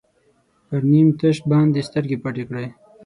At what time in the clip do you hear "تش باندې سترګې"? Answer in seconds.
1.19-2.17